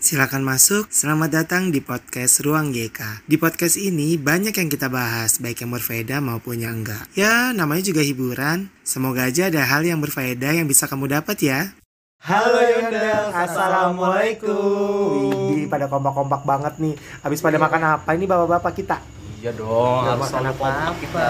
[0.00, 0.88] Silakan masuk.
[0.88, 3.20] Selamat datang di podcast Ruang GK.
[3.28, 7.04] Di podcast ini banyak yang kita bahas, baik yang berfaedah maupun yang enggak.
[7.12, 8.72] Ya, namanya juga hiburan.
[8.80, 11.76] Semoga aja ada hal yang berfaedah yang bisa kamu dapat ya.
[12.20, 16.94] Halo Yondel, Assalamualaikum Wih, pada kompak-kompak banget nih.
[17.20, 18.96] Habis pada makan apa ini bapak-bapak kita?
[19.40, 20.56] Iya dong, Udah harus makan apa?
[20.56, 21.28] kompak kita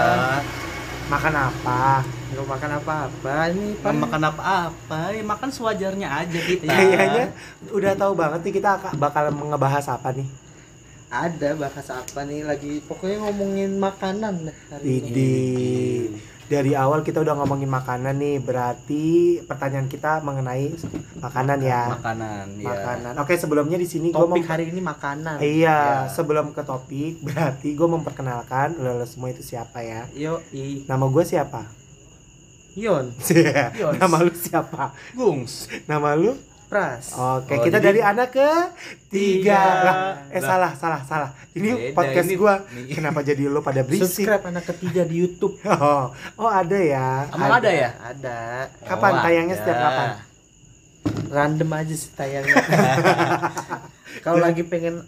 [1.11, 1.81] Makan apa?
[2.31, 3.91] Nggak makan apa-apa ini Pak.
[3.99, 7.25] makan apa-apa, ya makan sewajarnya aja kita Kayaknya
[7.75, 10.27] udah tahu banget nih kita ak- bakal ngebahas apa nih.
[11.11, 15.35] Ada bahas apa nih lagi pokoknya ngomongin makanan dah hari ini.
[16.51, 19.05] Dari awal kita udah ngomongin makanan nih, berarti
[19.47, 20.75] pertanyaan kita mengenai
[21.15, 21.95] makanan ya.
[21.95, 23.13] Makanan, ya Makanan.
[23.23, 25.39] Oke, sebelumnya di sini gue Topik hari ini makanan.
[25.39, 26.11] Iya, Ya.
[26.11, 30.11] sebelum ke topik, berarti gue memperkenalkan lo, lo semua itu siapa ya?
[30.11, 31.71] Yo i Nama gue siapa?
[32.75, 33.15] Yon
[33.79, 33.95] Yons.
[33.95, 34.91] Nama lu siapa?
[35.11, 36.35] Gungs Nama lu?
[36.71, 37.11] Pras.
[37.11, 38.47] Oke, Oh, kita jadi- dari anak ke
[39.09, 39.59] tiga.
[39.59, 39.61] Tiga.
[39.83, 40.47] Lah, eh Lah.
[40.47, 41.29] salah, salah, salah.
[41.51, 42.53] Ini Beda, podcast ini- gue.
[42.79, 44.23] ini- Kenapa jadi lo pada berisik?
[44.23, 45.59] Subscribe anak ketiga di YouTube.
[45.67, 47.27] Oh, oh ada ya.
[47.27, 47.91] Emang ada ya?
[48.01, 48.39] Ada.
[48.81, 49.11] Kapan?
[49.11, 49.61] Oh, Tayangnya ada.
[49.61, 50.09] setiap kapan?
[51.29, 52.55] Random aja sih tayangnya.
[54.23, 55.03] Kalau lagi pengen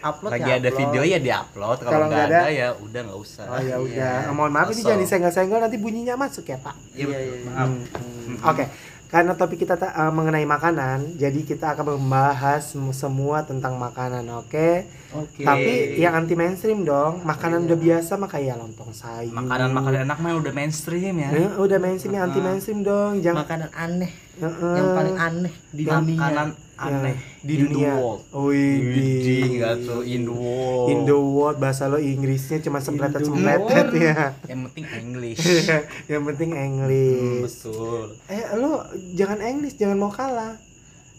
[0.00, 0.78] upload Lagi ya ada upload.
[0.80, 4.14] video ya diupload, Kalau kalau nggak ada, ada, ya udah nggak usah Oh ya udah.
[4.24, 4.32] Iya.
[4.32, 6.74] Mohon maaf ini jangan disenggol-senggol nanti bunyinya masuk ya, Pak.
[6.92, 7.46] Iya, Iya, iya, iya.
[7.46, 8.64] maaf Hmm, Oke,
[9.10, 14.22] karena topik kita ta- eh, mengenai makanan, jadi kita akan membahas sem- semua tentang makanan,
[14.32, 14.86] oke?
[15.12, 15.42] Oke.
[15.42, 17.66] Tapi yang anti mainstream dong, makanan Iya.
[17.66, 19.34] udah biasa mah kayak lontong sayur.
[19.34, 23.70] Makanan-makanan enak mah udah mainstream ya Eh, udah mainstream yang anti mainstream dong, jangan makanan
[23.72, 24.74] aneh Heeh.
[24.74, 26.16] yang paling aneh di dunia.
[26.16, 26.48] Makanan
[26.80, 27.92] aneh di in the dunia.
[27.94, 28.20] world.
[28.32, 30.86] Wih, Widih, nggak tuh in the world.
[30.88, 34.00] In the world bahasa lo Inggrisnya cuma sempletet the sempletet world.
[34.00, 34.32] ya.
[34.46, 35.40] Yang penting English.
[36.10, 37.42] yang penting Hmm, English.
[37.44, 38.02] betul.
[38.26, 38.72] Eh lo
[39.12, 40.56] jangan English, jangan mau kalah.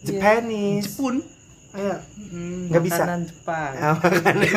[0.02, 0.06] Iya.
[0.10, 0.86] Japanese.
[0.90, 1.16] Jepun.
[1.72, 1.96] Ayo.
[2.20, 3.02] Hmm, Nggak bisa.
[3.02, 3.72] Makanan Jepang.
[3.76, 4.36] Ah, makanan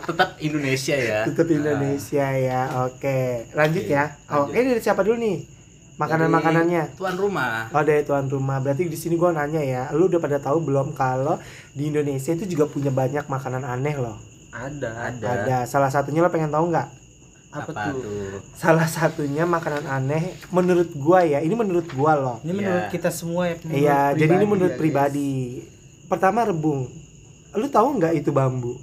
[0.00, 1.20] tetap Indonesia ya.
[1.22, 2.60] Tetap Indonesia ya.
[2.82, 4.04] Oke, lanjut Oke, ya.
[4.26, 4.56] Oh, lanjut.
[4.56, 5.36] ini dari siapa dulu nih?
[6.00, 6.96] Makanan-makanannya.
[6.96, 7.68] Tuan rumah.
[7.76, 8.56] Oh dari tuan rumah.
[8.64, 11.36] Berarti di sini gua nanya ya, lu udah pada tahu belum kalau
[11.76, 14.16] di Indonesia itu juga punya banyak makanan aneh loh.
[14.48, 15.12] Ada.
[15.12, 15.26] Ada.
[15.28, 15.56] Ada.
[15.68, 16.88] Salah satunya lo pengen tahu nggak?
[17.50, 18.38] Apa, tuh?
[18.54, 21.42] Salah satunya makanan aneh menurut gua ya.
[21.44, 22.36] Ini menurut gua loh.
[22.40, 22.94] Ini menurut Iya.
[22.94, 23.54] kita semua ya.
[23.66, 24.80] Iya, jadi ini menurut ya, guys.
[24.80, 25.32] pribadi.
[26.08, 26.88] Pertama rebung.
[27.52, 28.78] Lu tahu nggak itu bambu?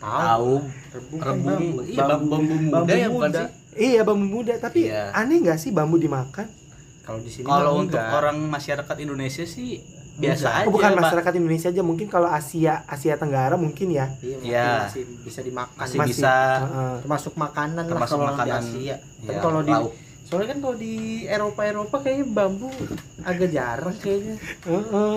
[0.00, 0.64] Tahu.
[0.90, 1.20] Rebung.
[1.20, 1.44] kan Rebung.
[1.46, 1.78] bambu.
[1.84, 3.40] Iya, bambu, bambu muda bambu ya muda.
[3.46, 3.59] sih?
[3.72, 4.54] Iya bambu muda.
[4.56, 5.10] Tapi Iya.
[5.12, 6.46] aneh nggak sih bambu dimakan?
[7.00, 8.14] Kalau di sini Kalau untuk enggak.
[8.14, 9.78] orang masyarakat Indonesia sih
[10.16, 10.54] biasa Enggak.
[10.56, 10.66] aja.
[10.66, 10.98] Oh, bukan Pak.
[11.00, 14.06] masyarakat Indonesia aja, mungkin kalau Asia Asia Tenggara mungkin ya.
[14.16, 14.68] Iya, mungkin Iya.
[14.84, 15.76] masih bisa dimakan.
[15.76, 16.34] Masih bisa.
[16.60, 16.94] Heeh.
[17.00, 18.62] termasuk makanan lah Termasuk kalau makanan.
[18.62, 18.96] di Asia.
[19.18, 19.92] Tapi Ya, kalau di lauk.
[20.22, 20.94] soalnya kan kalau di
[21.24, 22.68] Eropa Eropa kayaknya bambu
[23.20, 24.36] agak jarang kayaknya.
[24.62, 25.16] Heeh.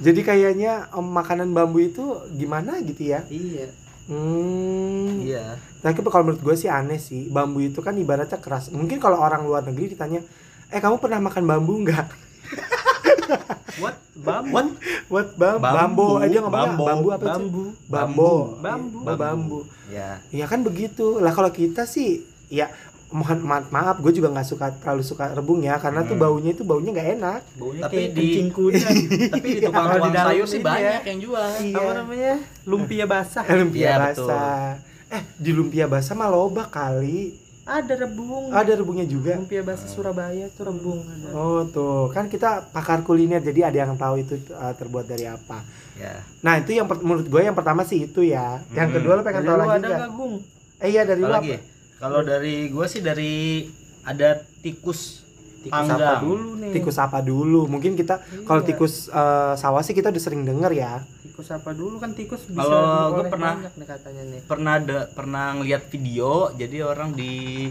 [0.00, 3.20] Jadi kayaknya em, makanan bambu itu gimana gitu ya?
[3.26, 3.68] Iya.
[4.08, 5.20] Hmm.
[5.20, 5.60] Iya.
[5.80, 7.28] Tapi kalau menurut gue sih aneh sih.
[7.28, 8.68] Bambu itu kan ibaratnya keras.
[8.72, 10.20] Mungkin kalau orang luar negeri ditanya,
[10.68, 12.06] eh kamu pernah makan bambu nggak?
[13.82, 13.96] What?
[14.20, 14.52] Bambu.
[14.52, 14.68] What?
[15.08, 15.76] What bam Bambu.
[15.78, 16.08] bambu?
[16.22, 16.84] Eh, dia Bambu.
[16.84, 17.30] bambu apa sih?
[17.30, 17.64] Bambu.
[17.88, 18.32] Bambu.
[18.60, 18.98] Bambu.
[19.06, 19.58] Oh, bambu.
[19.88, 20.20] Ya.
[20.30, 21.18] Ya kan begitu.
[21.22, 22.68] Lah kalau kita sih ya
[23.10, 26.24] mohon maaf, maaf gue juga nggak suka terlalu suka rebung ya karena tuh Hmm.
[26.24, 27.40] baunya itu baunya nggak enak.
[27.54, 28.86] Baunya Tapi kayak di- kuda.
[29.34, 31.08] Tapi di di dalam sayur sih ini banyak ya.
[31.08, 31.48] yang jual.
[31.60, 31.76] Iya.
[31.76, 32.34] Apa namanya?
[32.64, 33.44] Lumpia basah.
[33.58, 34.26] Lumpia betul.
[34.26, 34.64] basah.
[35.10, 37.34] Eh di lumpia basah mah loba kali.
[37.60, 38.50] Ada rebung.
[38.50, 39.34] Ada rebungnya juga.
[39.36, 41.28] Lumpia basah Surabaya tuh rebung ada.
[41.32, 45.66] Oh tuh kan kita pakar kuliner jadi ada yang tahu itu uh, terbuat dari apa.
[45.94, 46.22] Ya.
[46.40, 48.62] Nah itu yang menurut gue yang pertama sih itu ya.
[48.70, 48.96] Yang Hmm.
[48.96, 50.34] kedua lo pengen tahu lagi ada nggak Gung?
[50.78, 51.50] Eh iya dari Apa lo lagi?
[51.52, 51.78] apa?
[52.00, 53.68] Kalau dari gua sih dari
[54.02, 55.20] ada tikus
[55.60, 56.00] Tikus Panggang.
[56.00, 56.72] apa dulu nih?
[56.72, 57.68] Tikus apa dulu?
[57.68, 58.68] Mungkin kita kalau Iya.
[58.72, 61.04] tikus uh, sawah sih kita udah sering denger ya.
[61.20, 62.80] Tikus apa dulu kan tikus bisa Kalau
[63.12, 64.40] gua diolah pernah- nih katanya nih.
[64.42, 67.68] pernah ada pernah ngeliat video jadi orang di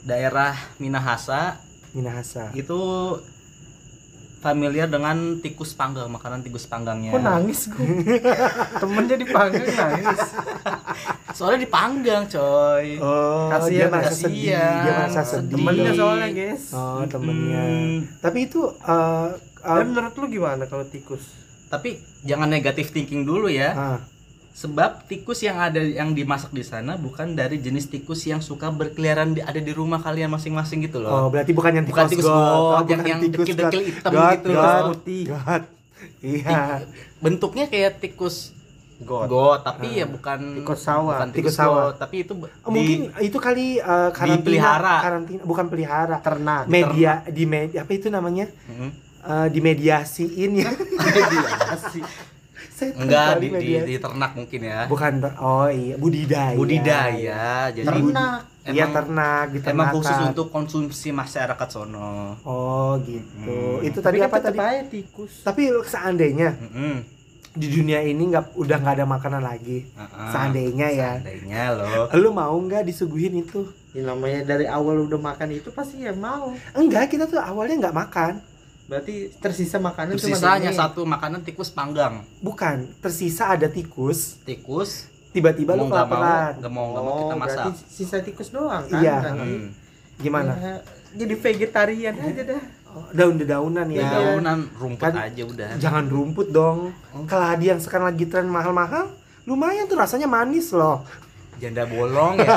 [0.00, 1.58] daerah Minahasa
[1.90, 2.54] Minahasa.
[2.54, 2.78] itu
[4.38, 7.82] familiar dengan tikus panggang makanan tikus panggangnya Kok nangis gue?
[8.80, 10.20] Temennya dipanggang nangis.
[11.36, 14.24] soalnya dipanggang coy Oh, Kasian, dia merasa kasian.
[14.24, 14.56] sedih.
[14.56, 15.52] Dia merasa sedih.
[15.52, 16.64] Temennya soalnya guys.
[16.72, 17.60] Oh, temennya.
[17.60, 19.28] Hmm, Tapi itu uh,
[19.60, 21.44] uh, Dan menurut lu gimana kalau tikus?
[21.66, 23.98] tapi jangan negatif thinking dulu ya ah,
[24.54, 29.34] sebab tikus yang ada yang dimasak di sana bukan dari jenis tikus yang suka berkeliaran
[29.34, 32.30] di, ada di rumah kalian masing-masing gitu oh, loh berarti bukan yang bukan tikus tikus
[32.30, 32.38] god.
[32.38, 34.62] god Oh, yang bukan yang tikus dekil-dekil hitam God, gitu God.
[34.62, 35.22] loh putih.
[35.26, 35.62] God.
[36.22, 36.62] Iya.
[37.18, 38.55] bentuknya kayak tikus
[38.98, 39.26] God.
[39.26, 39.98] god tapi Ah.
[39.98, 41.16] ya bukan Tikus sawah.
[41.16, 41.84] bukan Tikus tikus, sawah.
[41.86, 44.96] god tapi itu Oh, di- mungkin itu kali uh, karantina Dipelihara.
[45.00, 46.64] karantina bukan pelihara Ternak.
[46.66, 48.90] media di media apa itu namanya Mm.
[49.22, 50.68] eh, dimediasiin ya.
[51.06, 52.00] Mediasi.
[52.68, 54.84] Saya Enggak di, di, di ternak mungkin ya.
[54.84, 56.52] Bukan ter- oh iya budidaya.
[56.54, 57.44] Budidaya.
[57.70, 59.94] Jadi ternak Iya Emang- ternak emang diternakan.
[59.94, 62.34] khusus untuk konsumsi masyarakat sono.
[62.42, 63.78] Oh gitu.
[63.78, 63.78] Hmm.
[63.80, 64.56] Itu tadi Tapi apa kan tadi?
[64.56, 66.94] tetep aja tikus Tapi seandainya Mm-mm.
[67.56, 69.88] Di dunia ini nggak udah nggak ada makanan lagi.
[69.90, 70.28] Uh-uh.
[70.30, 71.10] Seandainya ya.
[71.18, 72.06] Seandainya loh.
[72.14, 73.64] Lu mau nggak disuguhin itu?
[73.90, 77.96] ya, namanya dari awal udah makan itu pasti ya mau Enggak, kita tuh awalnya nggak
[77.96, 78.34] makan.
[78.86, 80.78] berarti tersisa makanan cuma sisanya ini.
[80.78, 82.22] satu makanan tikus panggang.
[82.38, 86.52] Bukan, tersisa ada tikus, Tikus tiba-tiba lu nggak mau kelaparan.
[86.56, 87.56] nggak mau nggak mau oh kita masak.
[87.66, 89.16] berarti sisa tikus doang kan Iya.
[89.26, 89.66] Hmm.
[90.16, 90.52] Gimana?
[90.54, 90.74] ya,
[91.14, 92.62] jadi vegetarian aja dah
[92.96, 94.08] Oh, Daun-dedaunan ya.
[94.08, 95.68] Daunan rumput Kan- aja udah.
[95.76, 96.96] Jangan rumput dong.
[97.24, 99.12] Keladi yang sekarang lagi tren mahal-mahal,
[99.44, 101.04] lumayan tuh rasanya manis loh.
[101.56, 102.48] Janda bolong ya.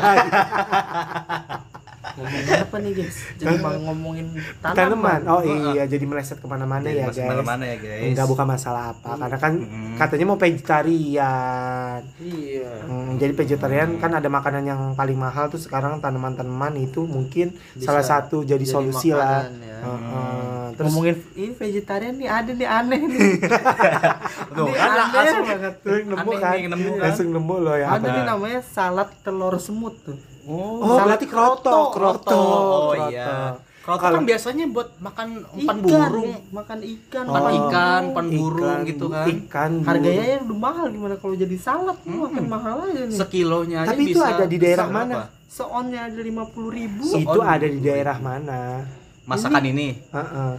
[2.10, 4.28] ngomongin apa nih guys jadi mau ngomongin
[4.60, 4.76] Tanaman.
[4.76, 7.30] tanaman Oh iya, jadi meleset ke mana-mana ya masih guys.
[7.30, 8.04] mana-mana ya guys.
[8.08, 9.96] Enggak bukan masalah apa, karena kan Mm-mm.
[9.96, 12.00] katanya mau vegetarian.
[12.18, 17.56] iya Hmm, jadi vegetarian kan ada makanan yang paling mahal tuh sekarang tanaman-tanaman itu mungkin
[17.72, 19.46] Bisa salah satu jadi, jadi solusi lah.
[19.46, 19.86] makanan ya.
[19.86, 20.64] Heeh.
[20.72, 23.20] Terus ngomongin ini vegetarian nih ada nih aneh nih
[24.56, 27.02] Tuh Ini kan aneh langsung banget nemu Aneh kan, nemu kan.
[27.02, 27.88] langsung nemu loh ya.
[27.90, 32.34] ada nih namanya salad telur semut tuh Oh, Oh, berarti kroto, kroto, kroto.
[32.34, 33.06] Oh kroto.
[33.08, 33.54] iya.
[33.80, 37.50] Kroto Kalau- kan biasanya buat makan umpan Ikan, burung, makan ikan Oh.
[37.60, 39.26] ikan, umpan burung Ikan, gitu kan.
[39.28, 40.26] Ikan, harganya burung.
[40.26, 42.18] ya udah mahal gimana kalau jadi salad hmm.
[42.20, 45.16] makin mahal aja nih Sekilonya aja Tapi itu bisa ada di daerah mana?
[45.46, 48.62] seonnya ada lima puluh ribu Itu ada di- daerah mana?
[49.30, 49.88] Masakan ini.
[50.10, 50.54] Heeh.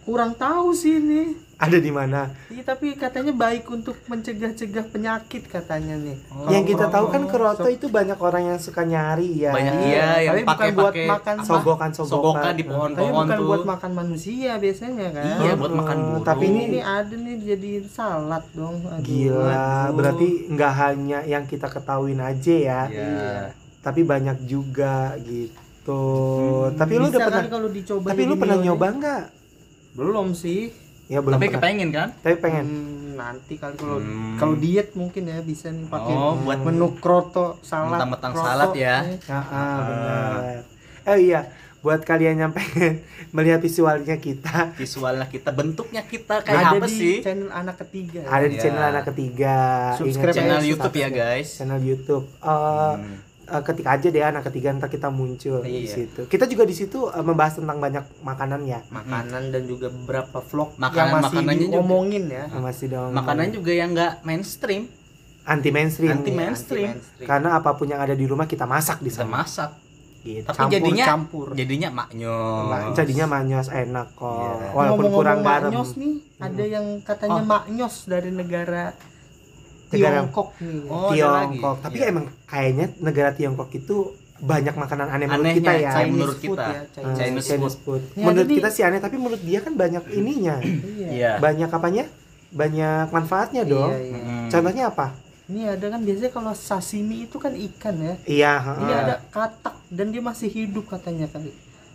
[0.00, 2.24] kurang tahu sih ini Ada di mana?
[2.48, 6.16] Iya tapi katanya baik untuk mencegah-cegah penyakit katanya nih.
[6.26, 6.48] Oh.
[6.48, 9.52] yang kita tahu kan keroto so- itu banyak orang yang suka nyari ya.
[9.52, 12.10] Banyak Iya, iya yang tapi bukan pakai buat pakai makan sogokan sogokan.
[12.32, 13.46] sogokan di Tapi pohon-pohon bukan tuh.
[13.46, 15.36] buat makan manusia biasanya kan.
[15.38, 16.24] Iya, buat makan Oh, burung.
[16.24, 18.76] tapi Ini nih ada nih jadi salad dong.
[18.82, 19.04] Aduh.
[19.04, 19.94] Gila, Aduh.
[19.94, 23.52] berarti nggak hanya yang kita ketahuin aja ya, Iya.
[23.78, 25.52] tapi banyak juga gitu.
[25.92, 28.96] Hmm, tapi lu udah pernah, kan kalau dicoba tapi lu pernah nyoba aja?
[28.96, 29.24] nggak?
[29.92, 30.70] Belum sih.
[31.06, 31.58] Ya belum Tapi pernah.
[31.58, 32.08] kepengen kan?
[32.16, 32.64] Tapi pengen.
[32.64, 34.36] Hmm, nanti kali kalau Hmm.
[34.36, 37.98] kalau diet mungkin ya bisa nih pakai Oh, buat menu kroto salad.
[37.98, 38.96] Mentang-mentang salad ya.
[39.26, 40.30] Ah, ah, benar.
[41.02, 41.40] Oh iya,
[41.80, 43.02] buat kalian yang pengen
[43.34, 47.16] melihat visualnya kita, Visualnya kita, bentuknya kita Ada kayak apa di sih?
[47.18, 48.20] channel anak ketiga.
[48.22, 48.62] ada di Iya.
[48.62, 49.56] channel anak ketiga.
[49.96, 51.48] Subscribe Ingat Channel ya, YouTube ya guys.
[51.52, 52.26] Channel YouTube.
[52.38, 53.16] Eh, Hmm.
[53.50, 55.92] Eh, ketik aja deh anak ketiga ntar kita muncul di Iya.
[55.92, 56.20] situ.
[56.24, 58.80] Kita juga di situ eh, membahas tentang banyak makanan ya.
[58.88, 61.74] makanan dan juga beberapa vlog yang Makanan- masih makanannya juga.
[61.74, 62.44] diomongin ya.
[62.52, 63.10] Masih dong.
[63.12, 64.82] Makanan juga yang nggak mainstream,
[65.44, 66.10] anti mainstream.
[66.12, 66.88] Anti mainstream.
[66.88, 67.26] Anti-mainstream.
[67.26, 69.42] Karena apa pun yang ada di rumah kita masak di bisa sana.
[69.42, 69.70] masak.
[70.20, 70.44] Gitu.
[70.44, 71.46] Tapi Campur, jadinya campur.
[71.54, 72.68] jadinya maknyos.
[72.68, 74.28] Nah, jadinya manyos enak kok.
[74.28, 74.68] Iya.
[74.70, 75.70] Walaupun Ngomong-ngomong kurang garam.
[75.72, 77.48] maknyos nih, ada yang katanya Oh.
[77.48, 78.92] maknyos dari Negara-
[79.90, 80.80] Tiongkok nih.
[80.86, 81.76] Oh, Tiongkok.
[81.80, 82.06] Tapi Iya.
[82.08, 83.96] emang kayaknya negara Tiongkok itu
[84.40, 85.90] banyak makanan aneh menurut Anehnya, kita ya.
[85.92, 86.64] Chinese menurut food kita.
[86.64, 87.46] ya, Eh, Chinese.
[87.46, 88.02] Chinese food.
[88.10, 90.56] Ya, menurut jadi- kita sih aneh, tapi menurut dia kan banyak ininya.
[90.60, 91.08] Iya.
[91.10, 91.32] Iya.
[91.38, 92.04] banyak apanya?
[92.50, 93.90] Banyak manfaatnya dong.
[93.90, 94.18] Iya, iya.
[94.18, 94.48] Mm.
[94.48, 95.06] Contohnya apa?
[95.44, 98.14] Ini ada kan biasanya kalau sashimi itu kan ikan ya.
[98.24, 101.50] Iya, Ini ada katak dan dia masih hidup katanya kali.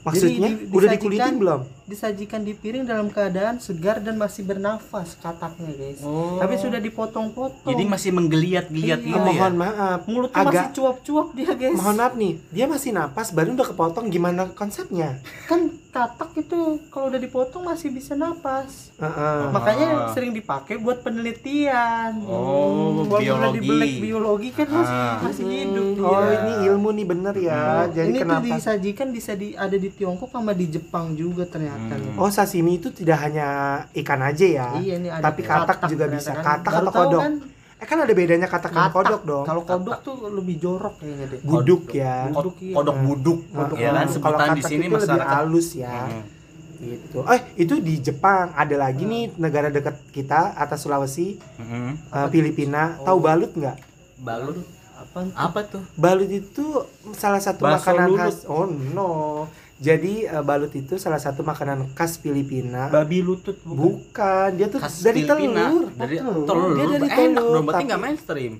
[0.05, 1.61] Maksudnya Jadi di- udah dikulitin belum?
[1.85, 6.01] Disajikan di piring dalam keadaan segar dan masih bernafas kataknya guys.
[6.01, 6.37] Oh.
[6.37, 7.65] Tapi sudah dipotong-potong.
[7.67, 9.07] Jadi masih menggeliat-geliat Iya.
[9.07, 9.33] gitu ya.
[9.35, 9.99] mohon maaf.
[10.05, 11.75] mulutnya masih agak cuap-cuap dia guys.
[11.75, 15.17] mohon maaf nih, dia masih napas baru udah kepotong gimana konsepnya?
[15.45, 16.59] Kan katak itu
[16.91, 18.91] kalau udah dipotong masih bisa napas.
[18.95, 19.47] Heeh.
[19.47, 22.19] Makanya sering dipakai buat penelitian.
[22.21, 24.03] Oh, udah biologi.
[24.03, 25.17] biologi kan masih Ah.
[25.21, 26.03] masih hidup dia.
[26.03, 27.63] Oh, ini ilmu nih bener ya.
[27.87, 28.43] Jadi ini tuh kenapa?
[28.51, 31.95] disajikan bisa di ada di Tiongkok sama di Jepang juga ternyata.
[31.95, 32.11] nih.
[32.15, 33.47] Oh, sashimi itu tidak hanya
[33.95, 34.67] ikan aja ya.
[34.75, 36.31] Iya ini ada Tapi katak juga ternyata bisa.
[36.33, 36.43] kan.
[36.43, 37.21] Katak Baru atau kodok?
[37.21, 37.33] kan,
[37.75, 38.95] Eh kan ada bedanya katak dan katak.
[38.95, 39.43] kodok dong.
[39.43, 41.39] Kalau kodok tuh lebih jorok kayaknya deh.
[41.41, 42.29] Buduk ya.
[42.29, 42.73] Kodok, Kod- iya.
[42.73, 43.39] Kodok buduk.
[43.49, 45.35] Kodok ya kan sebutan Kalau di katak sini lebih masyarakat.
[45.35, 45.97] halus ya.
[46.01, 46.23] Hmm.
[46.75, 47.17] Gitu.
[47.25, 48.45] Eh, itu di Jepang.
[48.53, 51.99] Ada lagi nih negara dekat kita atas Sulawesi, Hmm.
[51.99, 52.95] eh, Filipina.
[52.97, 53.77] Tahu balut nggak?
[54.17, 54.63] Balut
[54.95, 55.19] Apa?
[55.33, 55.83] apa tuh?
[55.93, 56.63] Balut itu
[57.11, 58.19] salah satu Bakso makanan lulut.
[58.21, 58.37] khas.
[58.45, 59.09] Oh no.
[59.75, 62.87] Jadi eh, balut itu salah satu makanan khas Filipina.
[62.87, 63.75] Babi lutut bukan?
[63.75, 65.67] Bukan, dia tuh Khas dari Filipina.
[65.67, 65.85] telur.
[65.91, 66.45] Dari telur.
[66.45, 66.71] telur.
[66.71, 68.53] Dia dari Enak telur, dong, berarti tapi- nggak mainstream.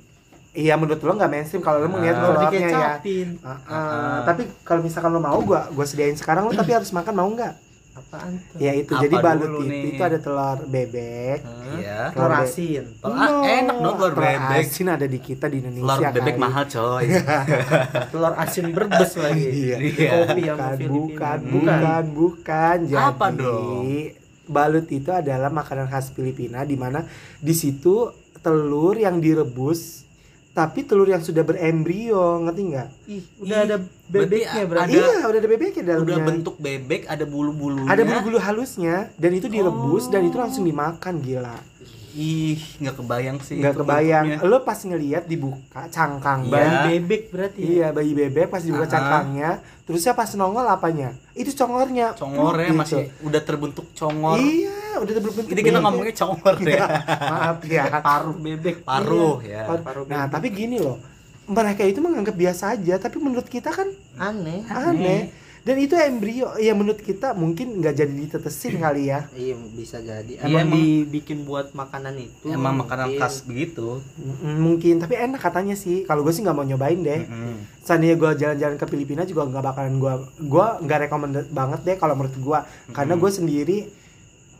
[0.56, 2.22] Iya menurut lo nggak mainstream kalau lo mau lihat Ah.
[2.22, 2.80] Telurnya ya.
[2.80, 3.60] Ah, ah.
[3.68, 4.20] Ah.
[4.24, 7.54] Tapi kalau misalkan lo mau gua gua sediain sekarang lo tapi harus makan mau nggak?
[7.96, 8.60] Apaan tuh?
[8.60, 8.92] Ya itu.
[8.92, 9.84] Apa Jadi balut itu, nih?
[9.90, 11.40] itu ada telur bebek.
[11.74, 12.00] Iya.
[12.12, 12.84] Telur Telur asin.
[12.94, 14.60] Telur- ah, enak dong telur bebek.
[14.60, 16.08] asin ada di kita di Telur Indonesia.
[16.12, 16.44] bebek kali.
[16.44, 17.06] mahal coy.
[18.12, 19.48] Telur asin berbes lagi.
[19.48, 19.78] Iya.
[20.14, 20.92] Kopi sama Bukan, Filipina.
[20.92, 21.52] bukan, Hmm.
[21.52, 22.78] bukan, bukan.
[22.86, 23.84] Jadi Apa dong?
[24.46, 27.02] balut itu adalah makanan khas Filipina di mana
[27.40, 30.05] di situ telur yang direbus
[30.56, 32.88] tapi telur yang sudah berembrio ngerti nggak?
[33.06, 33.76] Ih, udah Ih, ada
[34.08, 34.88] bebeknya berarti.
[34.90, 36.02] Ada- iya udah ada bebeknya dalamnya.
[36.02, 37.86] Udah bentuk bebek, ada bulu-bulunya.
[37.86, 40.10] Ada bulu-bulu halusnya dan itu direbus Oh.
[40.10, 41.60] dan itu langsung dimakan gila.
[42.14, 43.60] Ih, nggak kebayang sih.
[43.60, 44.26] Nggak kebayang.
[44.32, 44.48] bentuknya.
[44.48, 46.52] Lo pas ngelihat dibuka cangkang Iya.
[46.54, 47.60] Bayi bebek berarti.
[47.60, 47.68] ya?
[47.68, 48.90] Iya bayi bebek pas dibuka Ah.
[48.90, 49.50] cangkangnya,
[49.84, 51.12] terusnya pas nongol apanya?
[51.34, 52.16] Itu congornya.
[52.16, 52.80] Congornya Gitu.
[52.80, 54.40] masih udah terbentuk congor.
[54.40, 55.44] Iya, udah terbentuk.
[55.46, 55.84] Ini kita bebek.
[55.84, 56.86] ngomongnya congor ya.
[57.08, 57.84] Maaf ya.
[58.08, 58.76] Paruh bebek.
[58.82, 59.52] Paruh Iya.
[59.56, 59.62] ya.
[59.66, 60.34] Par- Paruh Nah, bebek.
[60.34, 60.98] tapi gini loh.
[61.46, 63.86] Mereka itu menganggap biasa aja, tapi menurut kita kan
[64.16, 64.66] Aneh.
[64.66, 65.30] aneh.
[65.62, 69.26] Dan itu embrio, ya menurut kita mungkin nggak jadi ditetesin kali ya.
[69.32, 70.30] Iya bisa jadi.
[70.32, 72.46] Iya, Emang, emang- dibikin buat makanan itu.
[72.48, 73.18] Emang makanan mungkin.
[73.20, 73.98] khas begitu.
[74.42, 76.02] Mungkin, tapi enak katanya sih.
[76.04, 77.22] Kalau gue sih nggak mau nyobain deh.
[77.24, 77.66] Mm-mm.
[77.80, 82.14] Seandainya gue jalan-jalan ke Filipina juga nggak bakalan gue, gue nggak rekomend banget deh kalau
[82.14, 82.60] menurut gue,
[82.92, 83.20] karena Mm.
[83.20, 83.78] gue sendiri,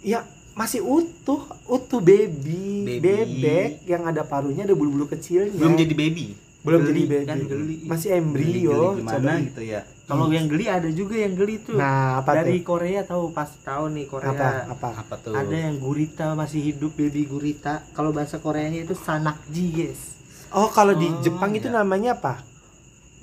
[0.06, 0.22] ya
[0.54, 3.02] masih utuh, utuh baby, Baby.
[3.02, 5.52] bebek yang ada paruhnya, ada bulu-bulu kecilnya.
[5.52, 6.28] Belum jadi baby.
[6.62, 7.76] belum Geli, jadi baby, kan geli.
[7.86, 8.98] masih embrio.
[8.98, 9.46] gimana coba.
[9.46, 9.82] gitu ya.
[10.06, 11.78] Kalau yang geli ada juga yang geli tuh.
[11.78, 12.66] Nah, apa Dari tuh?
[12.66, 14.34] Korea tahu pasti tahu nih Korea.
[14.34, 14.50] Apa?
[14.74, 14.90] Apa?
[15.02, 15.34] Apa tuh?
[15.34, 17.86] Ada yang gurita masih hidup baby gurita.
[17.92, 20.18] Kalau bahasa Koreanya itu sanakji, guys.
[20.50, 21.82] Oh, kalau di Oh, Jepang itu iya.
[21.82, 22.42] namanya apa?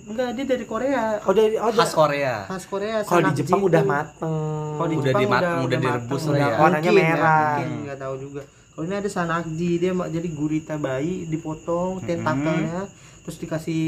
[0.03, 1.23] Enggak, dia dari Korea.
[1.23, 2.35] Oh, dari oh, khas Korea.
[2.45, 2.97] Khas Korea.
[3.03, 3.89] kalau di Jepang udah tuh.
[3.89, 4.35] mateng.
[4.73, 6.57] Kalau di Udah Jepang dimat- udah, udah udah direbus lah udah ya.
[6.57, 7.47] Warnanya mungkin merah.
[7.55, 8.43] mungkin nggak tahu juga.
[8.73, 12.89] Kalau ini ada sanakji, dia jadi gurita bayi dipotong tentakelnya,
[13.23, 13.85] terus dikasih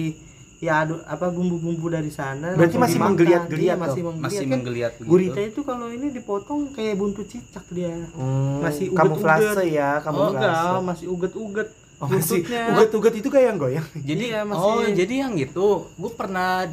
[0.61, 2.54] ya aduh apa bumbu-bumbu dari sana.
[2.54, 4.06] Berarti masih menggeliat-geliat Iya, masih tuh?
[4.06, 4.28] menggeliat.
[4.30, 5.11] Masih kan menggeliat begitu.
[5.11, 7.90] Gurita itu kalau ini dipotong kayak buntut cicak dia.
[8.12, 9.75] Hmm, Masih kamuflase uget-uget.
[9.75, 10.37] ya, Oh kamuflase.
[10.38, 11.68] enggak, masih uget-uget.
[12.04, 12.62] Oh, masih buntutnya.
[12.70, 13.87] uget-uget itu kayak yang goyang.
[13.94, 16.68] Jadi Iya, masih- oh jadi yang gitu, gue pernah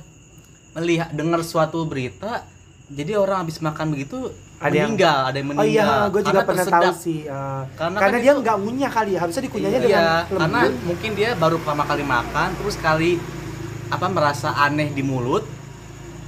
[0.74, 2.44] melihat dengar suatu berita.
[2.88, 5.74] Jadi orang habis makan begitu Ada yang- meninggal, ada yang Oh meninggal.
[5.74, 6.96] iya, gue juga Karena pernah tahu tersedak.
[7.00, 7.20] sih.
[7.24, 10.38] eh, Karena, karena kan dia itu- nggak ngunyah kali ya, harusnya dikunyahnya dengan iya, lembut.
[10.38, 13.12] karena mungkin dia baru pertama kali makan, terus kali
[13.90, 15.44] apa merasa aneh di mulut,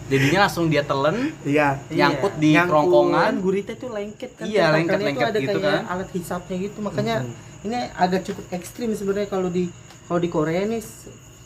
[0.06, 1.80] jadinya langsung dia telen, Iya.
[1.90, 2.72] nyangkut di Nyangkut.
[2.74, 3.32] kerongkongan.
[3.40, 4.46] Gurita itu lengket kan.
[4.46, 5.84] Iya, lengket-lengket itu ada gitu kayak kan.
[5.90, 6.78] alat hisapnya gitu.
[6.80, 7.53] Makanya Mm-mm.
[7.64, 9.68] Ini agak cukup ekstrim sebenarnya kalau di
[10.08, 10.84] kalau di Korea ini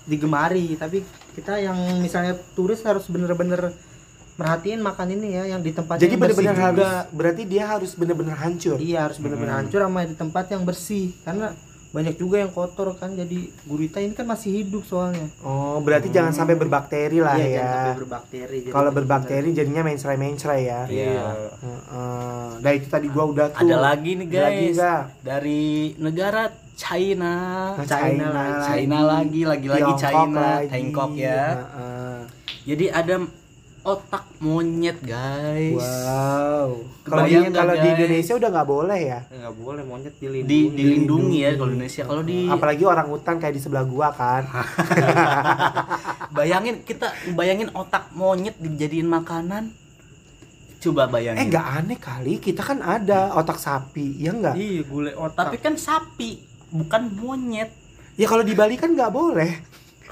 [0.08, 1.04] digemari, tapi
[1.36, 3.76] kita yang misalnya turis harus bener-bener
[4.38, 8.78] merhatiin makan ini ya yang di tempat Jadi benar-benar harus berarti dia harus benar-benar hancur.
[8.78, 9.62] Iya, harus bener-bener Hmm.
[9.66, 11.58] hancur sama di tempat yang bersih karena
[11.88, 13.16] banyak juga yang kotor kan.
[13.16, 15.28] Jadi gurita ini kan masih hidup soalnya.
[15.42, 17.56] Oh, berarti jangan sampai berbakteri lah Iya, ya.
[17.58, 18.58] jangan sampai berbakteri.
[18.68, 20.82] Jadi Kalau berbakteri jadinya mencrai-mencrai ya.
[20.88, 21.22] Iya.
[21.64, 22.48] Heeh.
[22.60, 23.64] Nah, itu tadi gua udah tuh.
[23.64, 25.02] Ada lagi nih Ada lagi guys, nggak?
[25.24, 25.66] dari
[25.98, 26.44] negara
[26.78, 27.34] China.
[27.74, 28.66] Nah, China China, lagi.
[28.70, 30.70] China lagi, lagi-lagi Tiongkok China, lagi.
[30.70, 31.44] Tiongkok ya.
[31.58, 32.18] Heeh.
[32.68, 33.16] Jadi ada
[33.88, 35.80] otak monyet guys.
[35.80, 36.84] Wow.
[37.08, 37.88] Kalau di, kalau di?
[37.96, 39.20] Indonesia udah nggak boleh ya.
[39.32, 40.52] Ya, nggak boleh monyet dilindungi.
[40.52, 42.04] Di, dilindungi ya kalau Indonesia.
[42.04, 44.44] Kalau di Apalagi orang hutan kayak di sebelah gua kan.
[46.38, 49.72] bayangin kita bayangin otak monyet dijadiin makanan.
[50.84, 51.48] Coba eh bayangin.
[51.48, 54.56] nggak aneh kali, kita kan ada otak sapi, ya nggak?
[54.60, 55.50] Iya, gulai otak.
[55.50, 57.72] Tapi kan sapi, bukan monyet.
[58.20, 59.64] Ya kalau di Bali kan nggak boleh.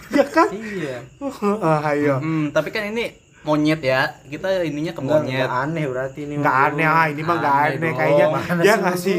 [0.16, 0.48] ya kan?
[0.56, 1.04] iya.
[1.66, 2.24] Ah, ayo.
[2.24, 4.02] Hmm, tapi kan ini monyet ya.
[4.26, 5.38] Kita ininya ke monyet.
[5.40, 6.34] enggak aneh berarti ini.
[6.36, 6.68] nggak mah.
[6.68, 8.26] aneh ah ini mah nggak Aneh aneh kayaknya
[8.58, 9.18] dia sih ngasih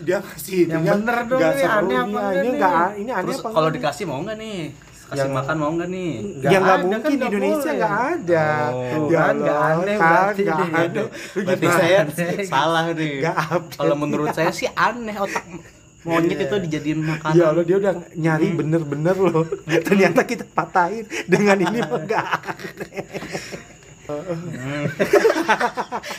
[0.00, 3.48] dia ngasih Yang bener dong nggak ini, aneh apa ini nggak ini aneh Terus apa
[3.50, 4.60] kalau dikasih mau nggak nih?
[5.04, 6.10] Kasih Yang- makan mau nggak nih?
[6.16, 9.06] Nggak ya nggak ada, mungkin kan di nggak Indonesia nggak ada Oh.
[9.06, 10.72] ya Kan nggak aneh kan berarti nggak nih.
[10.80, 11.02] ada
[11.36, 11.98] Berarti saya
[12.46, 13.12] salah nih.
[13.20, 13.36] nggak
[13.74, 15.44] Kalau menurut saya sih aneh otak
[16.04, 17.34] monyet itu dijadiin makanan.
[17.34, 18.58] ya Allah dia udah nyari Hmm.
[18.60, 19.44] bener-bener loh
[19.88, 22.26] ternyata kita patahin dengan ini mah nggak
[24.04, 24.84] Hmm.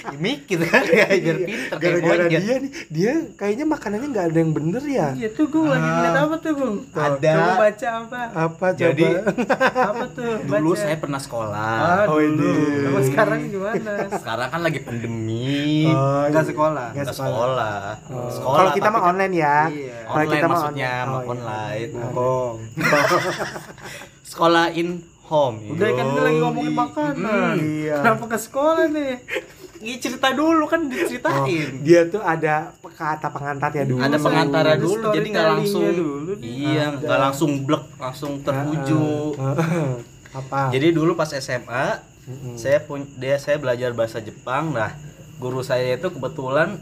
[0.06, 4.38] Ya, mikir kan ya biar pinter kayak gara-gara dia nih dia kayaknya makanannya nggak ada
[4.38, 6.70] yang bener ya Iya tuh gue lagi ngeliat apa tuh gue?
[6.92, 7.32] Ada.
[7.32, 8.22] Coba baca apa?
[8.34, 9.22] apa Jadi, coba
[9.92, 10.34] Apa tuh?
[10.42, 10.82] Dulu baca.
[10.82, 11.77] saya pernah sekolah.
[11.77, 12.42] Ah, Oh, dulu.
[12.42, 12.84] ini.
[12.84, 13.92] Sama sekarang gimana?
[14.12, 15.86] Sekarang kan lagi pandemi.
[15.88, 16.50] Oh, Enggak iya.
[16.50, 16.88] sekolah.
[16.89, 17.80] Nggak Nggak sekolah.
[18.08, 18.30] Oh.
[18.30, 18.58] Sekolah.
[18.58, 19.98] kalau kita mah kan online ya Iya.
[20.01, 21.06] Kalau online kita mah maksudnya online.
[21.06, 21.30] Oh, iya.
[21.30, 21.89] online.
[22.12, 22.56] Bohong.
[24.25, 24.88] Sekolah in
[25.25, 25.58] home.
[25.70, 27.15] Udah kan ini lagi ngomongin makanan.
[27.17, 27.55] Hmm.
[27.58, 27.96] Iya.
[28.00, 29.13] Kenapa ke sekolah nih?
[29.75, 31.84] Ini cerita dulu kan Oh, diceritain.
[31.84, 34.00] dia tuh ada kata pengantarnya dulu.
[34.00, 39.36] ada pengantara Ada dulu jadi nggak langsung dulu iya nggak langsung blek langsung tertuju
[40.39, 40.72] Apa?
[40.72, 42.55] jadi dulu pas SMA Mm-mm.
[42.55, 44.96] saya pun dia saya belajar bahasa Jepang nah
[45.36, 46.79] guru saya itu kebetulan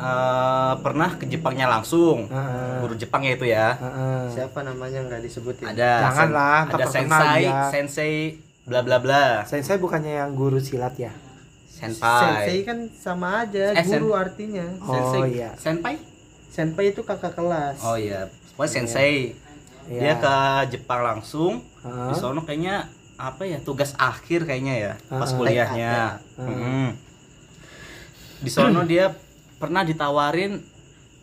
[0.00, 2.78] eh, pernah ke Jepangnya langsung Heeh.
[2.80, 4.22] guru Jepangnya itu ya Heeh.
[4.32, 5.66] Siapa namanya nggak disebutin?
[5.68, 7.58] ada Janganlah, sen- ada sensei dia.
[7.68, 8.14] sensei
[8.62, 11.10] bla bla bla Sensei bukannya yang guru silat ya?
[11.68, 14.66] senpai Sensei kan sama aja, Eh, sen- guru artinya.
[14.78, 15.22] Oh, Sensei.
[15.36, 15.50] iya.
[15.54, 15.94] senpai
[16.48, 17.78] Senpai itu kakak kelas.
[17.80, 19.14] oh iya pokoknya sensei
[19.86, 20.00] Iya.
[20.00, 20.36] dia ke
[20.70, 22.10] Jepang langsung Hah?
[22.10, 25.34] di sono kayaknya apa ya tugas akhir kayaknya ya pas Ah.
[25.34, 25.92] kuliahnya
[26.34, 26.44] Ah.
[26.44, 26.88] Mm.
[28.38, 29.08] di sono dia
[29.58, 30.62] pernah ditawarin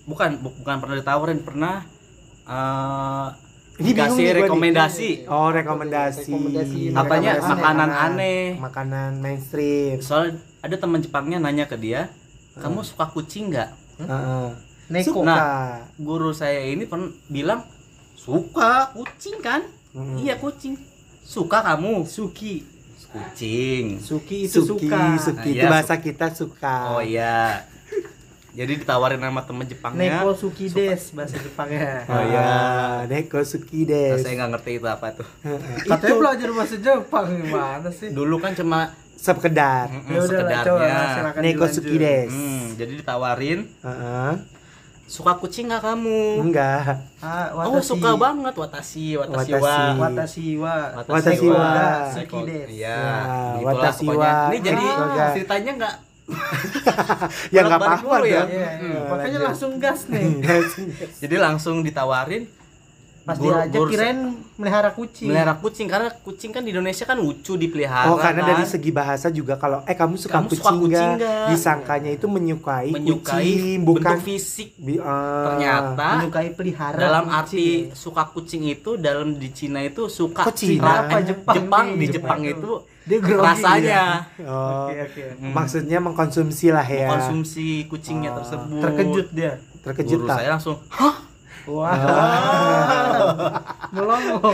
[0.05, 1.75] bukan bu- bukan pernah ditawarin pernah
[2.45, 3.27] eh
[3.75, 4.35] Ini bingung dikasih gua nih.
[4.39, 6.31] rekomendasi Oh, rekomendasi.
[6.31, 6.81] Rekomendasi?
[6.89, 8.43] Rekomendasi Makanan aneh.
[8.57, 9.99] Makanan mainstream.
[9.99, 12.07] soalnya ada teman Jepangnya nanya ke dia
[12.55, 14.47] kamu suka kucing nggak Heeh.
[14.85, 15.19] Neko.
[15.19, 15.27] Suka.
[15.27, 15.81] Nah.
[15.97, 17.67] guru saya ini pernah bilang
[18.15, 20.19] suka kucing kan Mm.
[20.19, 20.75] iya kucing
[21.17, 22.63] suka kamu Suki.
[23.05, 25.03] kucing Suki itu Suki, suka.
[25.17, 25.39] Suki.
[25.39, 26.75] Ah, itu iya, bahasa kita suka.
[26.91, 27.63] oh iya
[28.55, 32.03] jadi ditawarin sama teman Jepangnya Neko Suki des bahasa Jepangnya.
[32.09, 32.47] Oh, iya.
[33.05, 35.27] Neko Suki Nah, saya nggak ngerti itu apa tuh
[35.83, 38.09] Katanya belajar bahasa Jepang gimana sih?
[38.09, 39.87] dulu kan cuma Sekedar.
[39.89, 41.75] mm, Ya udah lah, coba sekedarnya Neko dilanjut.
[41.75, 42.27] Suki des.
[42.27, 44.33] Hmm, jadi ditawarin Heeh.
[45.05, 46.97] suka kucing nggak kamu Enggak.
[47.19, 47.89] Ah, oh watashi.
[47.91, 49.99] suka banget watashi watashi wa Watashi.
[50.01, 50.75] Watashi wa.
[50.97, 51.69] Watashi wa.
[52.41, 52.67] Des.
[52.71, 54.49] Iya, Ya, watashi wa.
[54.49, 54.85] Ini jadi
[55.31, 55.95] ceritanya nggak
[57.53, 58.41] ya nggak apa-apa ya.
[58.41, 58.49] dong.
[58.49, 58.69] Iya, iya.
[58.75, 59.47] Hmm, Makanya lanjut.
[59.47, 60.25] langsung gas nih.
[61.21, 62.45] jadi langsung ditawarin
[63.25, 64.19] Pas Guru- diajak guru- kirain
[64.53, 65.25] melihara kucing.
[65.25, 68.49] melihara kucing karena kucing kan di Indonesia kan lucu dipelihara Oh karena kan.
[68.53, 71.47] dari segi bahasa juga kalau eh kamu suka Kamu suka kucing kucing nggak?
[71.49, 75.41] Disangkanya itu menyukai, menyukai kucing bukan bentuk fisik bi- ah.
[75.47, 77.39] ternyata menyukai pelihara dalam kucing.
[77.41, 77.65] arti
[77.97, 82.37] suka kucing itu dalam di Cina itu suka ra- Apa eh, Jepang Jepang di Jepang
[82.37, 82.61] Jepang itu.
[82.61, 82.73] itu
[83.05, 84.01] Dia grogi rasanya
[84.41, 85.23] Oh, Oke, oke.
[85.37, 85.53] Hmm.
[85.53, 87.05] maksudnya mengkonsumsi lah ya.
[87.07, 88.37] konsumsi kucingnya Oh.
[88.39, 89.53] tersebut Terkejut dia.
[89.79, 90.37] Terkejut Guru tak?
[90.37, 90.77] saya langsung
[91.65, 91.95] Wah.
[93.89, 94.51] Melongo.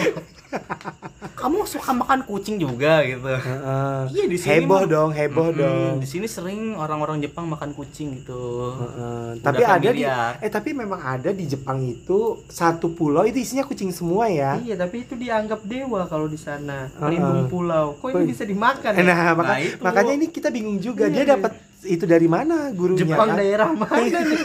[1.34, 3.98] kamu suka makan kucing juga gitu Heeh.
[4.12, 5.94] Iya, di sini heboh mah- dong, heboh Mm-mm, dong.
[5.98, 9.24] di sini sering orang-orang Jepang makan kucing gitu Heeh.
[9.34, 10.04] Udah Tapi ada di
[10.38, 14.60] eh tapi memang ada di Jepang itu satu pulau itu isinya kucing semua ya.
[14.60, 16.92] Iya, tapi itu dianggap dewa kalau di sana.
[16.94, 17.96] Pelindung pulau.
[17.96, 19.02] Kok ini bisa dimakan ya?
[19.02, 19.82] Nah, maka- Nah, itu.
[19.82, 21.52] makanya ini kita bingung juga Iya, dia dapat
[21.84, 23.38] itu dari mana gurunya Jepang kan?
[23.38, 24.42] daerah mana nih?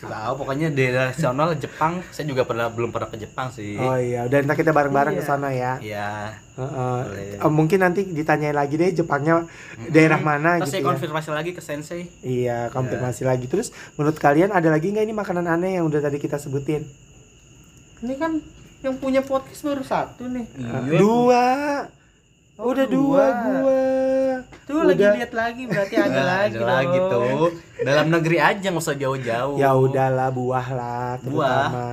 [0.00, 4.24] tahu pokoknya daerah nasional Jepang saya juga pernah belum pernah ke Jepang sih Oh iya,
[4.24, 5.26] udah ntar kita bareng-bareng ke Iya.
[5.26, 5.72] sana ya.
[5.76, 6.10] Iya.
[6.52, 6.98] Heeh.
[7.02, 7.26] Boleh.
[7.36, 9.42] Eh, mungkin nanti ditanyain lagi deh Jepangnya
[9.88, 10.88] daerah mana Terus gitu saya ya.
[10.88, 12.06] konfirmasi lagi ke sensei.
[12.20, 13.46] Iya, konfirmasi lagi.
[13.46, 16.86] Terus menurut kalian ada lagi nggak ini makanan aneh yang udah tadi kita sebutin?
[18.00, 18.38] Ini kan
[18.80, 20.46] yang punya podcast baru satu nih.
[20.46, 21.46] Eh, Dua.
[22.54, 23.82] Oh, udah dua, gua.
[24.62, 25.14] Tuh lagi Udah.
[25.16, 27.46] lihat lagi berarti ada Nah, lagi ada lagi tuh.
[27.78, 29.56] Dalam negeri aja nggak usah jauh-jauh.
[29.56, 31.86] Ya udahlah buah lah terutama.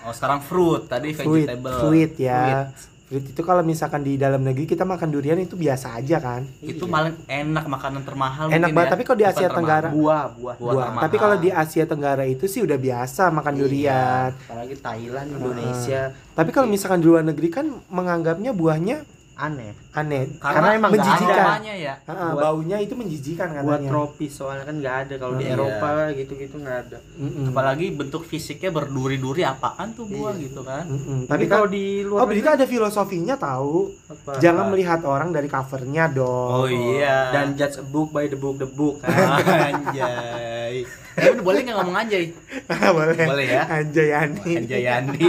[0.00, 1.78] Oh sekarang fruit tadi Fruit, vegetable.
[1.80, 2.70] fruit ya.
[3.02, 6.42] Fruit itu kalau misalkan di dalam negeri kita makan durian itu biasa aja kan.
[6.58, 8.50] Itu paling enak makanan termahal.
[8.50, 8.92] Enak banget, ya.
[8.92, 9.58] tapi kalau di Bukan Asia termahal.
[9.60, 10.32] Tenggara- Buah, buah.
[10.32, 10.84] Buah Buah.
[10.84, 11.02] termahal.
[11.06, 13.60] Tapi kalau di Asia Tenggara itu sih udah biasa makan Iya.
[13.60, 14.28] durian.
[14.40, 16.00] Apalagi Thailand, Indonesia
[16.32, 19.76] Tapi kalau misalkan di luar negeri kan menganggapnya buahnya aneh.
[19.92, 21.36] aneh karena, karena, emang menjijikan.
[21.38, 21.94] aromanya ya.
[22.02, 23.84] Ah, Buat- baunya itu menjijikan katanya.
[23.86, 25.52] tropis soalnya kan nggak ada kalau di Iya.
[25.52, 26.98] Eropa gitu-gitu nggak ada.
[27.14, 27.44] Mm-mm.
[27.46, 30.42] Apalagi bentuk fisiknya berduri-duri apaan tuh buah Iya.
[30.42, 30.84] gitu kan.
[30.86, 31.18] Mm-mm.
[31.22, 33.92] Tapi Tapi kalau kan di luar Oh, berarti ada filosofinya tahu.
[34.06, 34.30] apa?
[34.38, 36.50] Jangan melihat orang dari covernya dong.
[36.54, 37.28] Oh iya.
[37.30, 39.12] dan judge a book by the book the book kan.
[39.70, 40.80] anjay.
[41.14, 42.32] Eh, boleh nggak ngomong anjay?
[42.96, 43.20] boleh.
[43.22, 43.62] Boleh ya.
[43.66, 44.52] Anjayani.
[44.58, 45.28] Anjayani.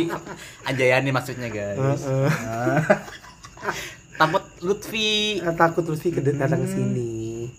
[0.63, 2.03] Anjayani maksudnya guys.
[2.03, 2.31] Heeh.
[4.17, 5.37] Takut Lutfi.
[5.37, 7.49] Eh, Takut Lutfi ke datang ke sini.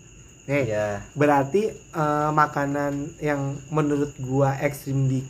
[0.45, 1.05] Nih, Iya.
[1.13, 5.21] berarti eh, makanan yang menurut gua ekstrim di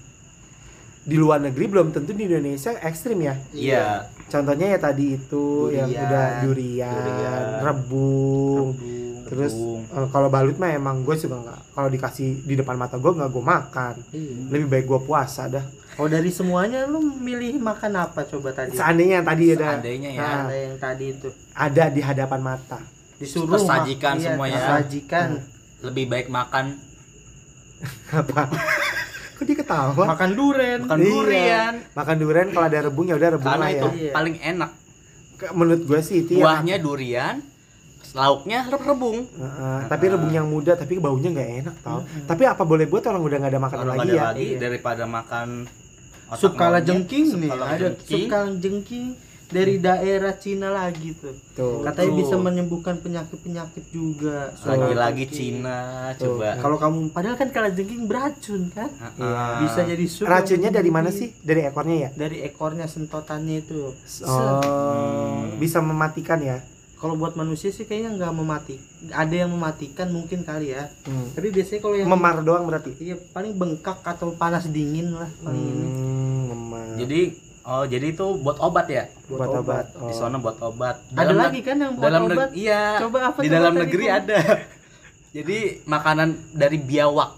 [1.00, 3.36] di luar negeri belum tentu di Indonesia ekstrim ya.
[3.52, 3.86] Iya.
[4.26, 6.06] Contohnya ya tadi itu yang Durian.
[6.06, 7.44] udah durian, Durian.
[7.60, 8.68] rebung.
[9.30, 9.54] Terus
[9.86, 11.60] eh, kalau balut mah emang gue juga nggak.
[11.72, 13.94] Kalau dikasih di depan mata gue nggak gue makan.
[14.10, 14.34] Iya.
[14.50, 15.62] Lebih baik gue puasa dah.
[15.96, 18.74] Oh dari semuanya lu milih makan apa coba tadi?
[18.74, 20.20] Seandainya yang tadi ada Seandainya ya.
[20.20, 20.42] Nah.
[20.42, 22.80] Ada yang tadi itu ada di hadapan mata.
[23.16, 24.54] disuruh Tersajikan mak- iya, semua ya.
[24.56, 25.28] tersajikan.
[25.82, 26.66] Lebih baik makan
[28.12, 28.42] Apa?
[29.36, 30.04] Kok dia ketawa?
[30.08, 30.80] makan duren.
[30.84, 31.08] makan Iya.
[31.10, 31.74] durian.
[31.94, 33.96] Makan durian kalau ada rebung ya udah rebung Karena lah itu ya.
[34.02, 34.12] Iya.
[34.12, 34.72] paling enak.
[35.54, 36.44] Menurut gue sih itu ya.
[36.44, 37.36] Buahnya durian,
[38.12, 39.26] lauknya rebung.
[39.26, 42.00] Heeh, tapi rebung yang muda tapi baunya nggak enak tau.
[42.24, 44.24] Tapi apa boleh buat orang udah nggak ada makanan Kalau lagi ada ya?
[44.30, 44.60] lagi Iya.
[44.60, 45.48] daripada makan
[46.32, 48.06] Sup kala jengking sup nih, ada jengking.
[48.06, 49.08] sup kala jengking
[49.50, 51.34] dari daerah Cina lagi tuh.
[51.58, 51.82] Tuh.
[51.82, 52.20] Katanya Tuh.
[52.22, 54.54] bisa menyembuhkan penyakit-penyakit juga.
[54.62, 55.26] Lagi-lagi.
[55.26, 55.80] Cina
[56.14, 56.38] Tuh.
[56.38, 56.54] coba.
[56.56, 58.94] Kalau kamu padahal kan kala jengking beracun kan?
[59.18, 59.66] Iya.
[59.66, 60.30] Bisa jadi sup.
[60.30, 61.34] Racunnya dari mana sih?
[61.36, 62.10] Dari ekornya ya?
[62.14, 63.90] Dari ekornya sentotannya itu.
[64.22, 66.62] Oh, bisa mematikan ya?
[67.00, 68.76] Kalau buat manusia sih kayaknya nggak memati
[69.10, 71.32] ada yang mematikan mungkin kali ya Hmm.
[71.32, 72.92] tapi biasanya kalau yang Memar doang berarti.
[73.00, 76.86] iya paling bengkak atau panas dingin lah paling ini Hmm, memar.
[76.98, 77.22] Jadi
[77.62, 79.08] oh jadi itu buat obat ya?
[79.26, 79.86] buat, buat obat, obat.
[80.02, 80.18] Di Oh.
[80.18, 80.96] sana buat obat.
[81.10, 82.82] ada Dalam lagi neg- kan yang buat dalam obat iya.
[83.00, 84.38] Coba apa di dalam negeri ada.
[85.36, 87.30] Jadi makanan dari biawak.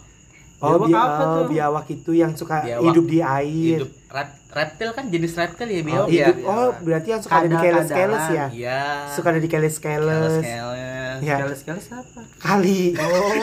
[0.62, 1.46] Oh, Biawak bi- apa oh, tuh?
[1.50, 2.86] biawak itu yang suka Biawak.
[2.86, 3.78] hidup di air.
[3.78, 6.26] Hidup rep- reptil kan jenis reptil ya Oh, biawak ya.
[6.28, 6.36] hidup.
[6.46, 8.46] Oh, berarti yang suka ada di keles-keles ya.
[8.48, 8.82] Iya.
[9.10, 10.34] Suka ada di keles-keles.
[10.38, 11.18] Keles-keles.
[11.22, 12.94] Ya, sekali-sekali siapa kali.
[12.96, 13.34] oh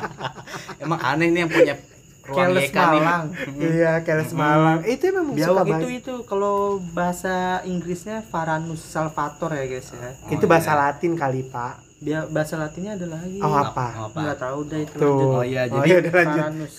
[0.82, 1.74] Emang aneh nih yang punya
[2.22, 3.24] keles malang
[3.60, 4.78] Iya, keles malang.
[4.82, 5.98] Itu memang suka biawak itu banget.
[5.98, 6.56] itu kalau
[6.90, 10.78] bahasa Inggrisnya Varanus salvator ya guys ya Itu Oh, bahasa iya.
[10.86, 11.89] Latin kali, Pak.
[12.00, 14.08] Dia bahasa Latinnya ada lagi Oh, apa?
[14.08, 14.18] Apa?
[14.18, 15.36] nggak tahu deh itu Tuh.
[15.36, 16.12] Oh iya, Oh, jadi iya, lanjut.
[16.40, 16.74] Varanus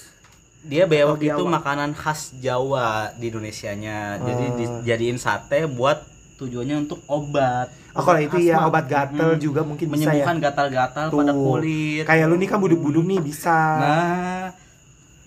[0.61, 4.17] dia biawak Oh, itu makanan khas Jawa di Indonesianya.
[4.19, 4.53] Jadi Oh.
[4.55, 6.05] dijadiin sate buat
[6.37, 7.69] tujuannya untuk obat.
[7.91, 9.41] Oh, kalau itu ya obat gatel Mm-mm.
[9.41, 10.21] juga mungkin bisa ya.
[10.21, 11.17] menyembuhkan gatal-gatal Tuh.
[11.17, 12.03] pada kulit.
[12.03, 13.57] Kayak lu nih kan buduk-buduk nih bisa.
[13.75, 14.45] Nah,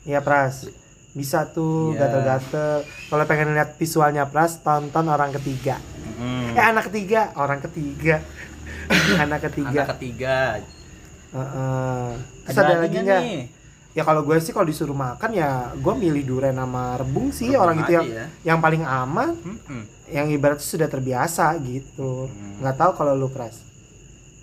[0.04, 0.68] Iya, Pras.
[1.10, 2.04] Bisa tuh Iya.
[2.04, 2.72] gatel-gatel.
[3.08, 5.82] Kalau pengen lihat visualnya Pras, tonton orang ketiga.
[6.14, 8.22] mm, Eh, anak ketiga, orang ketiga.
[9.24, 9.80] anak ketiga.
[9.84, 10.38] anak ketiga.
[11.34, 12.06] Heeh.
[12.46, 13.22] Terus ada lagi nggak?
[13.94, 17.62] Ya kalau gue sih kalau disuruh makan ya gue milih durian sama rebung sih Rebung
[17.62, 18.26] orang itu yang ya.
[18.42, 19.82] yang paling aman, Mm-mm.
[20.10, 22.26] yang ibaratnya sudah terbiasa gitu.
[22.26, 22.58] Hmm.
[22.58, 23.62] Nggak tahu kalau lu Pras.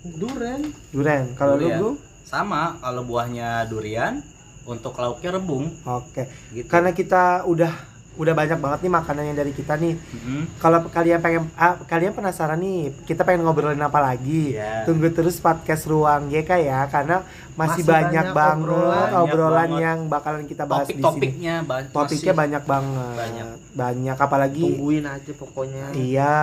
[0.02, 1.36] duren Durian.
[1.36, 1.78] Kalau lu Durian.
[1.78, 1.90] Bro?
[2.24, 4.24] Sama kalau buahnya durian
[4.64, 6.26] untuk lauknya rebung Oke.
[6.56, 6.64] gitu.
[6.64, 9.96] Karena kita udah udah banyak banget nih makanan yang dari kita nih.
[9.96, 10.42] Mm-mm.
[10.56, 14.52] Kalau kalian pengen ah, kalian penasaran nih, kita pengen ngobrolin apa lagi?
[14.52, 14.84] Iya.
[14.84, 19.10] Tunggu terus podcast Ruang GK ya karena masih, Masih banyak, banyak banget obrolan.
[19.18, 19.80] obrolan, banget.
[19.82, 21.00] yang bakalan kita bahas di sini.
[21.00, 23.16] Topik-topiknya ba- Topiknya masih- banyak banget.
[23.18, 23.46] Banyak.
[23.72, 26.36] Banyak apalagi tungguin aja pokoknya iya.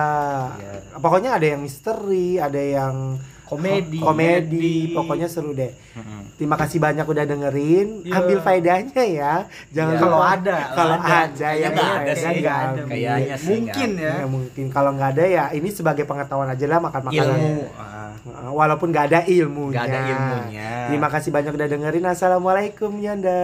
[0.52, 0.72] Iya.
[0.96, 3.14] Pokoknya ada yang misteri, ada yang
[3.50, 4.94] komedi komedi, komedi.
[4.94, 5.74] pokoknya seru deh.
[5.98, 6.38] Mm-mm.
[6.38, 8.06] Terima kasih banyak udah dengerin.
[8.06, 8.14] Iya.
[8.22, 9.34] Ambil faedahnya ya.
[9.74, 11.18] Jangan lupa kalau ada kalau ada.
[11.26, 12.36] ada yang nggak ada sih.
[12.38, 12.80] nggak ada.
[12.86, 16.78] Kayaknya sih mungkin ya Ya, mungkin kalau nggak ada ya ini sebagai pengetahuan aja lah
[16.78, 17.38] makan makanan.
[17.38, 17.58] Ilmu.
[18.54, 19.74] Walaupun nggak ada ilmunya.
[19.74, 20.70] nggak ada ilmunya.
[20.88, 22.06] Terima kasih banyak udah dengerin.
[22.06, 23.38] Assalamualaikum Yanda.